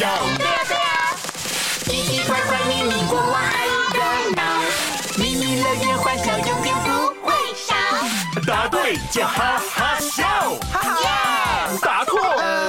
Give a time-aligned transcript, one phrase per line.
[0.00, 0.08] 要。
[0.38, 1.14] 对呀对呀，
[1.84, 4.00] 奇奇怪怪咪咪国王爱热
[4.34, 4.42] 闹，
[5.18, 6.88] 咪咪乐园欢笑永远不
[7.26, 7.74] 会少。
[8.46, 10.24] 答对就哈哈笑，
[10.72, 11.78] 哈哈耶！
[11.82, 12.18] 答错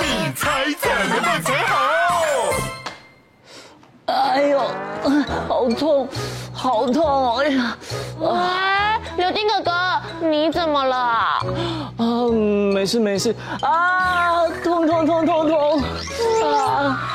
[0.01, 1.73] 你猜怎么办才好？
[4.07, 4.59] 哎呦，
[5.47, 6.09] 好痛，
[6.53, 7.37] 好痛！
[7.37, 7.77] 哎呀，
[8.19, 8.27] 喂，
[9.15, 9.71] 柳丁哥哥，
[10.27, 10.95] 你怎么了？
[10.97, 11.41] 啊，
[12.73, 15.83] 没事没事啊，痛痛痛痛痛！
[16.43, 17.10] 啊，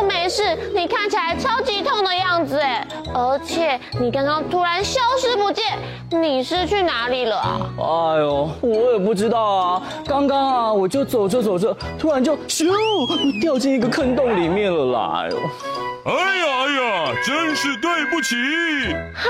[0.00, 0.58] 说没事？
[0.74, 5.78] 你看起来超级痛的样子哎，而且你刚刚突然消失不见，
[6.10, 7.60] 你是去哪里了啊？
[7.78, 12.70] 哎呦，我也不知道啊，刚刚啊，我就走着走着，突然就咻，
[13.40, 15.22] 掉进一个坑洞里面了啦！
[15.24, 15.36] 哎呦。
[16.04, 18.34] 哎呀哎呀，真是对不起！
[19.14, 19.28] 哈，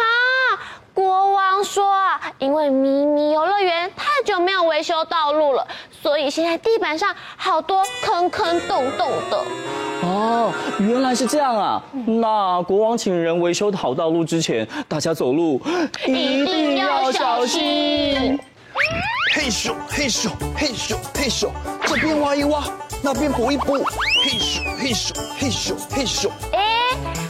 [0.94, 5.66] 国王说啊，因为咪咪游乐园太久没有维修道路了，
[6.00, 9.36] 所以现在地板上好多坑坑洞洞的。
[10.02, 11.82] 哦，原来是这样啊！
[12.06, 15.60] 那国王请人维修好道路之前，大家走路
[16.06, 18.40] 一定要小心。
[19.34, 21.50] 嘿咻嘿咻嘿咻嘿咻，
[21.86, 22.64] 这边挖一挖，
[23.02, 23.74] 那边补一补，
[24.24, 26.30] 嘿咻嘿咻嘿咻嘿咻。
[26.54, 26.71] 哎，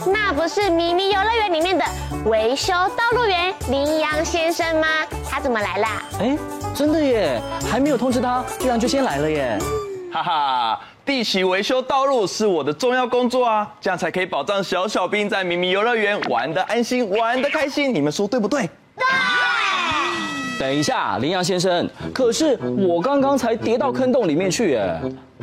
[0.05, 1.85] 那不是咪咪游乐园里面的
[2.25, 4.87] 维修道路员羚羊先生吗？
[5.29, 6.03] 他怎么来啦？
[6.19, 6.37] 哎，
[6.75, 9.57] 真的耶，还没有通知他，居然就先来了耶！
[10.11, 17.93] 哈哈，地起维修道路是我的重要工作啊，这样才可以保障小小兵在咪咪游乐园玩得安心，玩得开心。
[17.93, 18.69] 你们说对不对？
[18.95, 19.05] 对。
[20.59, 25.01] 等一下，林阳先生，可是我刚刚才跌到坑洞里面去耶。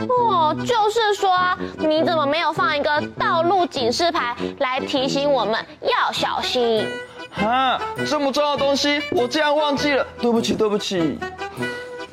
[0.08, 1.30] 哦，就是说，
[1.78, 6.86] 你怎么没有放一个道路警示牌来提醒我们要小心？
[7.34, 11.18] 啊，这么重要的东西，我竟然忘记了，对不起，对不起。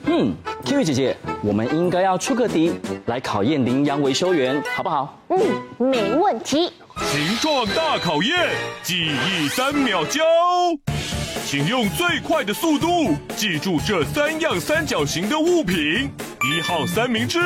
[0.06, 0.34] 嗯
[0.66, 5.18] ，Kiwi 姐姐，我们应该要出个题来考验羚羊维修员，好不好？
[5.30, 5.40] 嗯，
[5.78, 6.72] 没问题。
[6.98, 8.50] 形状大考验，
[8.84, 10.22] 记忆三秒交。
[11.50, 16.12] 请用最快的速度记住这三样三角形的物品：
[16.44, 17.40] 一号三明治，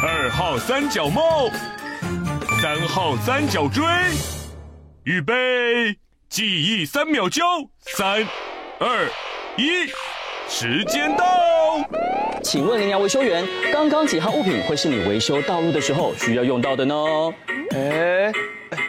[0.00, 1.50] 二号三角帽，
[2.62, 3.82] 三号三角锥。
[5.02, 5.34] 预备，
[6.28, 7.42] 记忆三秒交，
[7.80, 8.24] 三、
[8.78, 9.10] 二、
[9.56, 9.90] 一，
[10.48, 12.23] 时间到。
[12.44, 16.94] 请问林阳维修员，刚刚几号物品会是你维修道路的时候需要用到的呢？
[17.74, 18.30] 哎。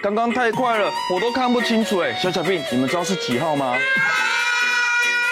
[0.01, 2.13] 刚刚太快了，我都看不清楚哎。
[2.13, 3.77] 小小兵，你们知道是几号吗？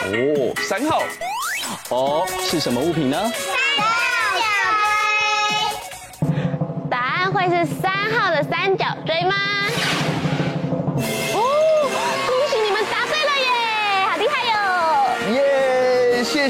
[0.05, 1.03] 哦，三号。
[1.89, 3.17] 哦，是什么物品呢？
[3.19, 3.83] 三
[4.39, 4.45] 角
[6.29, 6.87] 锥。
[6.89, 9.33] 答案会是三号的三角锥吗？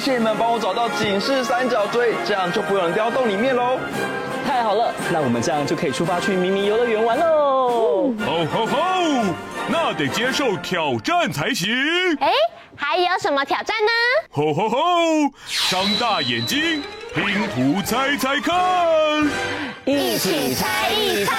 [0.03, 3.79] 谢谢你们帮我找到警示三角锥，这样就不用掉洞里面喽。
[4.45, 8.13] 太好了，那我们这样就可以出发去迷你游乐园玩喽！
[8.19, 8.77] 吼吼吼，
[9.69, 11.73] 那得接受挑战才行。
[12.19, 12.33] 哎，
[12.75, 13.91] 还有什么挑战呢？
[14.29, 14.77] 吼吼吼，
[15.71, 16.83] 张大眼睛，
[17.15, 19.23] 拼图猜猜看，
[19.85, 21.33] 一起猜一猜。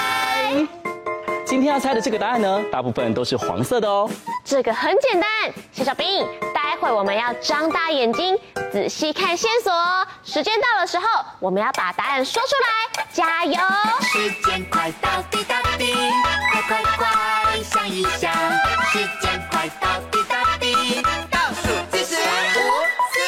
[1.45, 4.09] 今天要猜的这个答案呢，大部分都是黄色的哦。
[4.43, 5.29] 这个很简单，
[5.71, 6.25] 小小兵，
[6.65, 8.35] 待会我们要张大眼睛，
[8.71, 10.03] 仔细看线索哦。
[10.23, 11.05] 时间到的时候，
[11.39, 13.53] 我们要把答案说出来，加油！
[14.01, 15.93] 时间快到，滴答滴，
[16.51, 18.33] 快快快想一想，
[18.91, 22.59] 时间快到，滴答滴，倒数计时，五、
[23.13, 23.19] 四、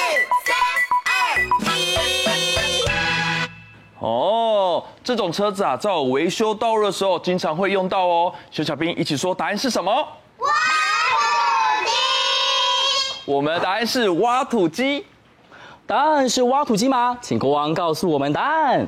[0.48, 0.58] 三、
[1.06, 1.40] 二、
[1.76, 2.88] 一。
[4.00, 8.34] 哦，这种车子啊，在我维修道路的时候，经常会用到哦。
[8.50, 9.94] 小小兵一起说，答案是什么？
[9.94, 10.48] 哇。
[13.28, 15.06] 我们的答案是挖土机。
[15.86, 17.18] 答案是挖土机吗？
[17.22, 18.88] 请国王告诉我们答案。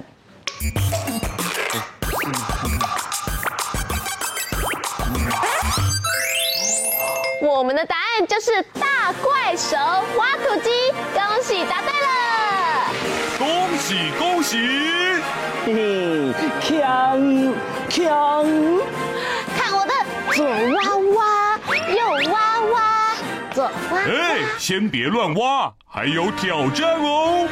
[7.41, 9.75] 我们的答案就是大怪手
[10.17, 10.69] 挖土机，
[11.13, 12.07] 恭喜答对了！
[13.37, 14.57] 恭喜恭喜！
[15.65, 17.53] 嘿嘿，锵
[17.89, 18.81] 锵！
[19.57, 19.93] 看我的
[20.33, 20.45] 左
[20.75, 20.97] 挖
[23.65, 27.47] 哎，先别乱挖，还有挑战哦。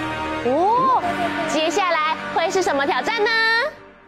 [0.46, 1.04] 哦，
[1.50, 3.30] 接下来会是什么挑战呢？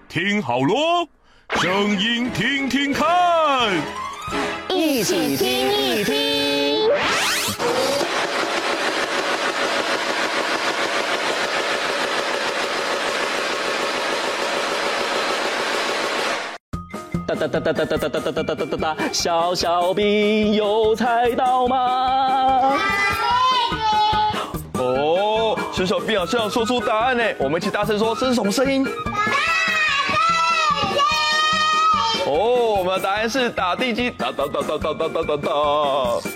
[0.07, 1.07] 听好喽，
[1.55, 3.07] 声音听听看。
[4.69, 6.48] 一起听一听。
[17.29, 22.75] 哒哒哒哒哒哒哒哒哒哒哒哒哒，小小兵有猜到吗？
[24.73, 28.83] 哦，小小兵好像要说出答案呢，我们一起大声说，这是什么声音？
[32.25, 35.51] 哦，我们的答案是打地基，哒哒哒哒哒哒哒哒哒。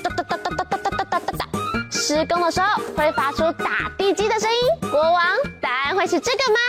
[0.04, 1.45] 哒哒哒哒哒哒哒哒哒。
[1.90, 4.92] 施工的时候会发出打地基的声音。
[4.92, 5.24] 国王，
[5.60, 6.60] 答案会是这个吗？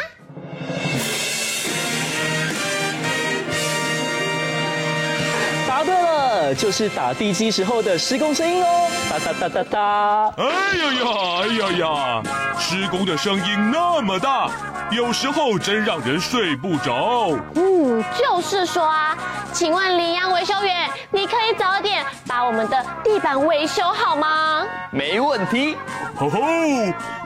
[6.53, 10.35] 就是打地基时候的施工声音哦，哒哒哒哒哒。
[10.37, 10.45] 哎
[10.77, 11.07] 呀呀，
[11.43, 12.23] 哎呀呀，
[12.59, 14.51] 施工的声音那么大，
[14.91, 17.39] 有时候真让人睡不着。
[17.55, 19.17] 嗯，就是说啊，
[19.53, 24.67] 请问羚羊维修员，你可以早点把我们的地板维修好吗？
[24.91, 25.77] 没问题。
[26.17, 26.41] 吼吼，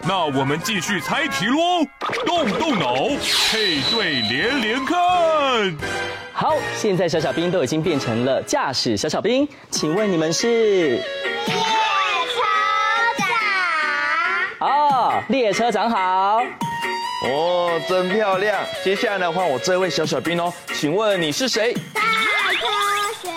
[0.03, 1.87] 那我们继续猜题喽，
[2.26, 2.94] 动动脑，
[3.50, 5.76] 配对连连看。
[6.40, 10.93] 好，现在小小兵都已经变成了驾驶小小兵，请问你们是？
[10.93, 11.02] 列
[12.31, 12.40] 车
[14.61, 14.69] 长。
[14.69, 16.40] 哦，列车长好。
[17.26, 18.56] 哦，真漂亮。
[18.85, 21.75] 接下来呢，换我这位小小兵哦，请问你是谁？
[21.75, 22.00] 赛
[22.55, 22.69] 车
[23.20, 23.35] 选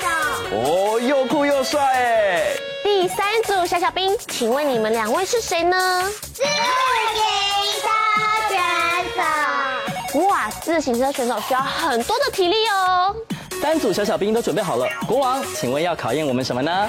[0.00, 0.08] 手。
[0.56, 2.46] 哦，又酷又帅哎。
[2.82, 6.04] 第三组小小兵，请问你们两位是谁呢？
[10.12, 10.20] 手。
[10.20, 13.14] 哇，自行车选手需要很多的体力哦。
[13.60, 16.88] 三组小小兵都准备好了，国王，请问要考验我们什么呢？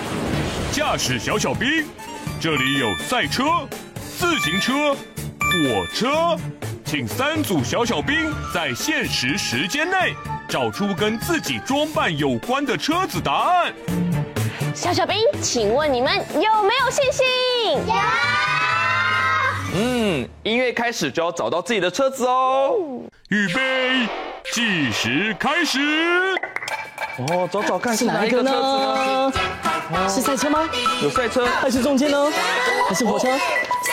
[0.71, 1.85] 驾驶小小兵，
[2.39, 3.43] 这里有赛车、
[4.17, 6.37] 自行车、火车，
[6.85, 10.13] 请三组小小兵在限时时间内
[10.47, 13.73] 找出跟自己装扮有关的车子答案。
[14.73, 17.25] 小小兵，请问你们有没有信心？
[17.85, 18.50] 有。
[19.73, 22.75] 嗯，音乐开始就要找到自己的车子哦。
[23.29, 24.07] 预备，
[24.51, 25.79] 计时开始。
[27.17, 29.31] 哦，找找看是哪一个呢？
[30.09, 30.69] 是赛车吗？
[31.01, 32.31] 有赛车，还是中间呢？
[32.87, 33.29] 还是火车？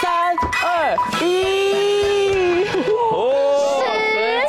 [0.01, 0.35] 三
[0.65, 2.65] 二一，
[3.13, 3.85] 哦，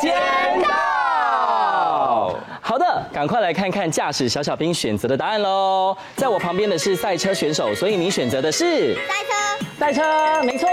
[0.00, 0.14] 间
[0.62, 2.36] 到。
[2.60, 5.96] 好的，赶快来看看驾驶小小兵选择的答案喽。
[6.16, 9.39] 在我旁边的是赛车选手，所以你选择的是赛车。
[9.80, 10.02] 赛车，
[10.42, 10.68] 没错。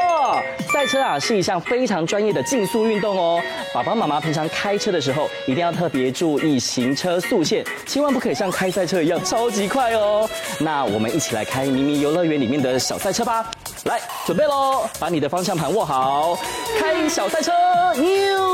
[0.73, 3.41] 赛车啊是一项非常专业的竞速运动哦。
[3.73, 10.29] 爸爸妈妈平常开车的时候，一定要特别注意行车速限，千万不可以像开赛车一样超级快哦。
[10.59, 13.49] 那我们一起来开迷你游乐园里面的小赛车吧。
[13.85, 16.37] 来，准备喽，把你的方向盘握好，
[16.77, 17.53] 开小赛车，
[17.95, 18.47] 哟！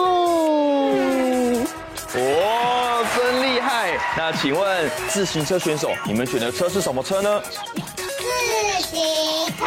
[2.13, 3.97] 哇，真厉害！
[4.15, 7.41] 那请问自行车选手，你们选的车是什么车呢？
[7.95, 8.03] 自
[8.83, 9.65] 行车。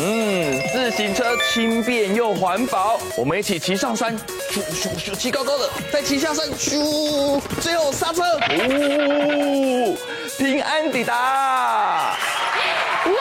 [0.00, 4.16] 嗯，自行车轻便又环保，我们一起骑上山，
[4.48, 9.98] 咻咻咻，骑高高的，再骑下山，咻，最后刹车，呜，
[10.38, 12.16] 平安抵达。
[13.06, 13.12] 耶！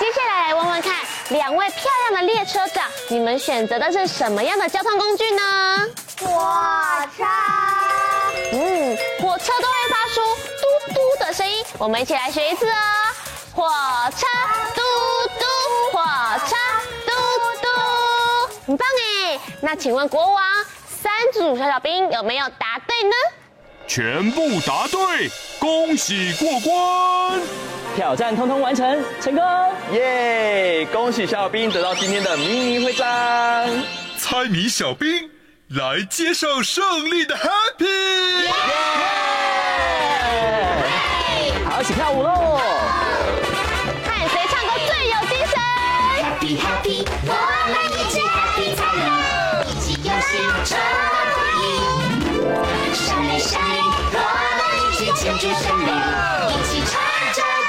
[0.00, 0.94] 接下来来问问看，
[1.28, 5.42] 两位漂亮的列车长，你们选择的是什么样的交通工具呢？
[6.20, 6.26] 火
[7.18, 7.24] 车。
[8.52, 10.22] 嗯，火车都会发出
[10.62, 12.76] 嘟嘟的声音，我们一起来学一次哦。
[13.54, 13.68] 火
[14.16, 14.26] 车
[18.66, 19.38] 很棒哎！
[19.60, 20.42] 那请问国王，
[20.88, 23.14] 三组小小兵有没有答对呢？
[23.86, 27.40] 全部答对，恭喜过关！
[27.94, 29.44] 挑战通通完成，成功！
[29.92, 30.86] 耶！
[30.90, 33.06] 恭喜小小兵得到今天的迷你徽章。
[34.16, 35.30] 猜谜小兵
[35.68, 39.23] 来接受胜利的 Happy！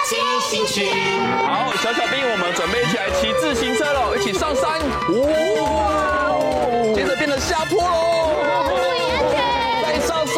[0.05, 4.79] 好，小小兵，我们准备一起来骑自行车喽，一起上山。
[5.09, 8.69] 哦，接着变成下坡喽。
[8.69, 9.41] 注意安全。
[9.81, 10.37] 再上山，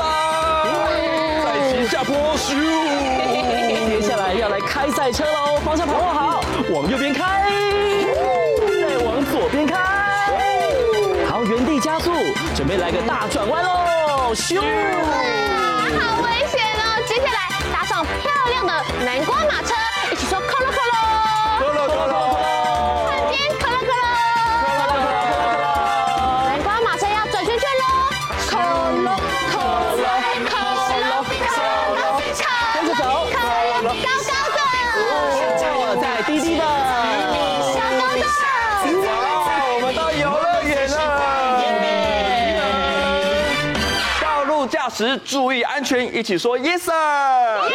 [1.43, 2.55] 再骑下坡，咻！
[3.89, 7.51] 接下来要来开赛车喽，方向盘握好，往右边开，
[8.87, 9.75] 再往左边开，
[11.29, 12.13] 好，原地加速，
[12.55, 14.61] 准备来个大转弯喽，咻！
[14.61, 14.63] 哇，
[15.99, 16.56] 好危险
[18.57, 18.73] 亮的
[19.05, 19.75] 南瓜马车，
[20.11, 20.95] 一起说“扣咯扣咯”，
[21.61, 22.17] 咯咯咯咯。
[23.05, 24.05] 瞬间“扣咯扣咯”。
[26.49, 27.85] 南瓜马车要转圈圈喽，
[28.49, 28.57] 扣
[29.03, 29.21] 咯
[29.53, 29.55] 扣
[29.97, 30.01] 咯
[30.49, 30.49] 扣
[30.97, 31.45] 咯扣
[31.93, 32.01] 咯，
[32.73, 33.37] 跟着走，高
[33.85, 34.59] 高的，
[34.97, 35.05] 哦，
[36.01, 36.63] 在滴滴的，
[37.75, 38.23] 小高的。
[39.05, 39.07] 哇，
[39.75, 40.95] 我们到游乐园了！
[44.19, 47.69] 道路驾驶注意安全，一起说 Yes sir。
[47.69, 47.73] 一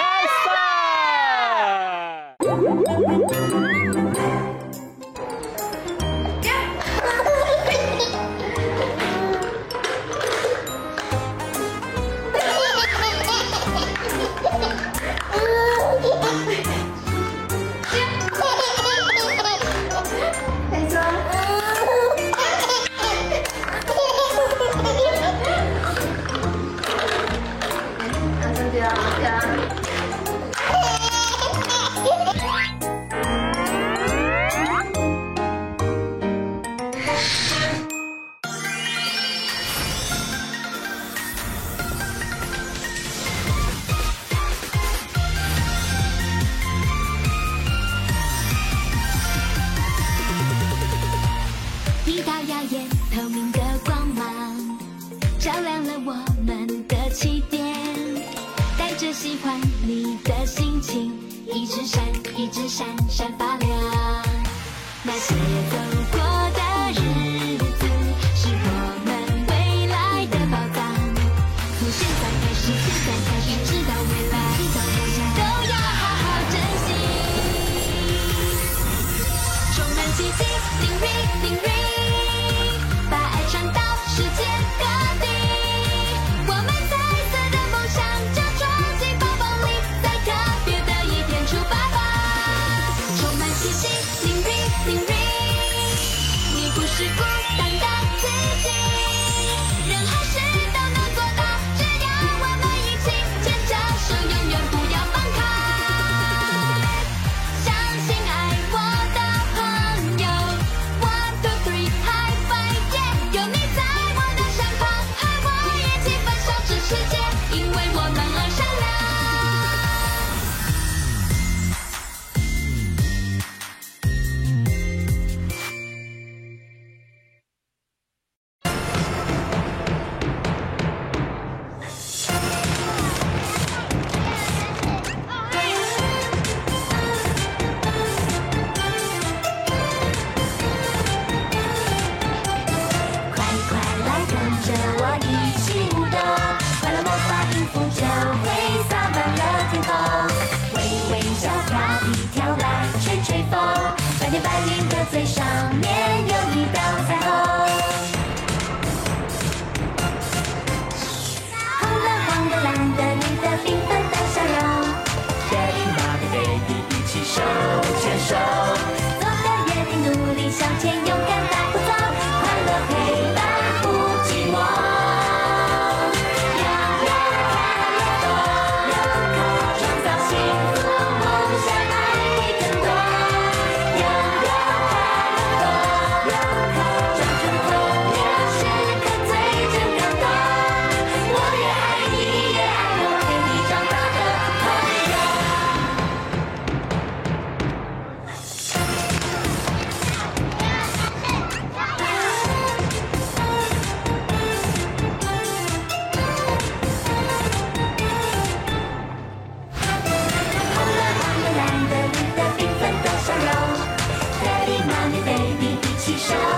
[216.16, 216.51] 起手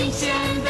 [0.00, 0.30] 惊险
[0.64, 0.69] 的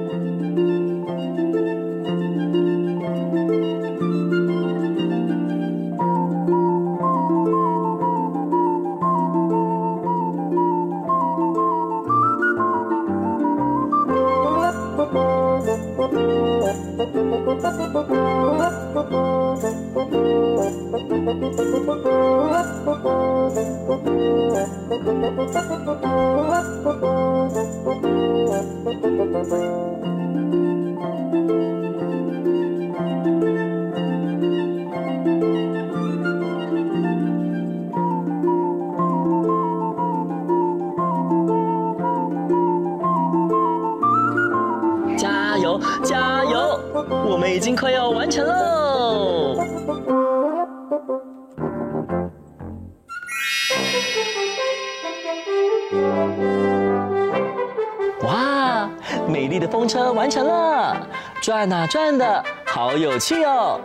[17.01, 17.07] 加
[47.75, 49.57] 快要完成喽。
[58.23, 58.89] 哇，
[59.27, 60.95] 美丽的风车完成了，
[61.41, 63.79] 转啊转的，好有趣哦！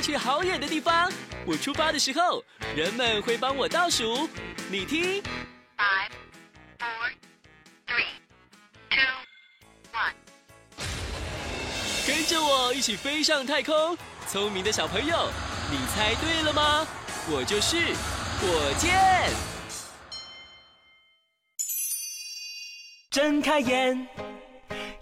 [0.00, 1.10] 去好远的地方。
[1.46, 2.42] 我出发的时候，
[2.74, 4.28] 人们会帮我倒数。
[4.70, 5.22] 你听
[5.76, 6.10] ，Five,
[6.78, 7.10] four,
[7.86, 8.04] three,
[8.90, 9.00] two,
[9.92, 10.14] one.
[12.06, 13.96] 跟着我一起飞上太空。
[14.28, 15.30] 聪明的小朋友，
[15.70, 16.86] 你猜对了吗？
[17.28, 17.76] 我就是
[18.40, 19.30] 火箭。
[23.10, 24.06] 睁开眼，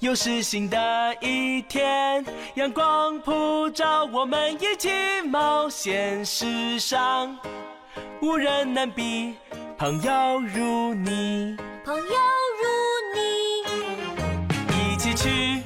[0.01, 4.89] 又是新的一天，阳光普照，我们一起
[5.25, 6.25] 冒险。
[6.25, 7.37] 世上
[8.23, 9.35] 无人能比，
[9.77, 12.03] 朋友如你，朋友
[12.63, 12.65] 如
[13.17, 15.63] 你，一起去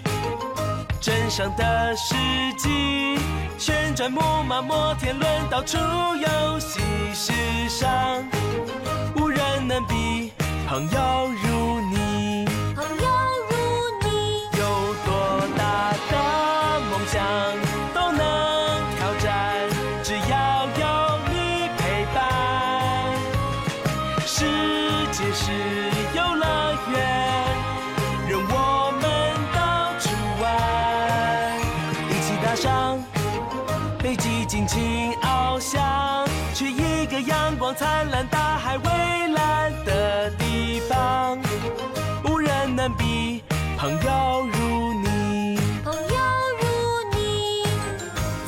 [0.99, 2.15] 镇上的市
[2.57, 3.19] 集，
[3.59, 6.81] 旋转木马、摩天轮，到处游戏。
[7.13, 8.27] 世上
[9.15, 10.33] 无人能比，
[10.67, 12.02] 朋友如你。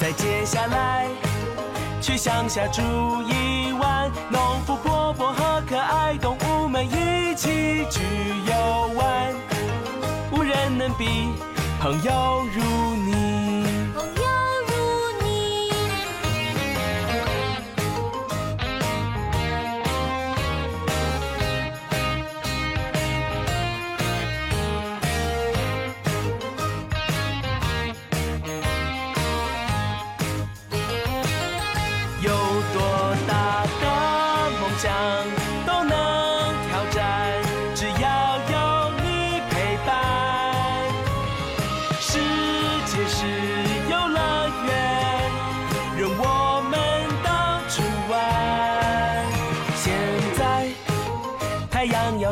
[0.04, 1.08] 再接下来，
[1.98, 2.82] 去乡下住
[3.22, 8.02] 一晚，农夫伯伯和可爱动物们一起去
[8.46, 9.34] 游玩。
[10.30, 11.30] 无人能比
[11.80, 12.62] 朋友如
[12.96, 13.33] 你。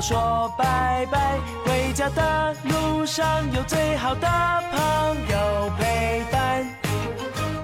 [0.03, 4.27] 说拜拜，回家的路上有最好的
[4.73, 4.81] 朋
[5.31, 6.67] 友陪伴，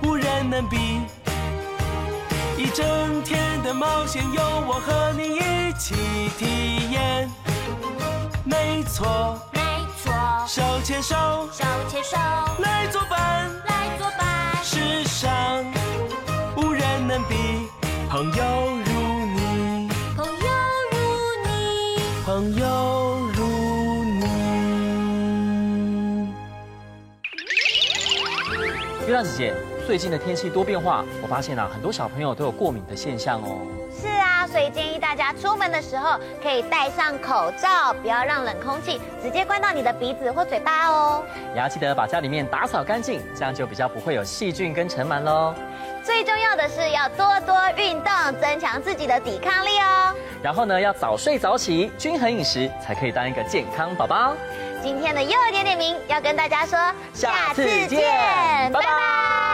[0.04, 1.00] 无人能比。
[2.56, 5.96] 一整天的冒险有我和你一起
[6.38, 7.28] 体验，
[8.44, 9.60] 没错，没
[10.00, 10.12] 错，
[10.46, 11.16] 手牵手，
[11.50, 12.16] 手牵手，
[12.60, 15.64] 来作伴，来作伴，世上
[16.56, 17.68] 无人能比
[18.08, 18.87] 朋友。
[22.28, 24.20] 朋友如你。
[29.06, 29.54] 月亮姐姐，
[29.86, 33.66] 最近的天气多变化，我发现啊，很多小朋友都有过敏的现象哦。
[33.98, 41.24] 是啊，所以建议大家出门的时候可以戴上口罩，不要让冷空气直接灌到你的鼻子或嘴巴哦。
[41.54, 45.54] 也要记得把家里面打扫干净，这样就比较不会有细菌跟尘螨喽。
[46.04, 50.14] 最重要的是要多多运动，增强自己的抵抗力哦。
[50.42, 54.34] 然后呢，要早睡早起，均衡饮食，才可以当一个健康宝宝。
[54.82, 56.78] 今天的幼儿点点名要跟大家说，
[57.12, 58.00] 下次见，
[58.72, 58.80] 拜拜。
[58.80, 59.47] 拜拜。